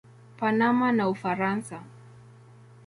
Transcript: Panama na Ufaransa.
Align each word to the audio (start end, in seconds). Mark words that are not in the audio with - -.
Panama 0.39 0.87
na 0.91 1.05
Ufaransa. 1.13 1.77